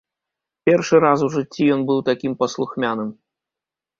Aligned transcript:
Першы 0.69 1.01
раз 1.05 1.19
у 1.27 1.29
жыцці 1.35 1.67
ён 1.75 1.81
быў 1.91 1.99
такім 2.09 2.33
паслухмяным. 2.39 3.09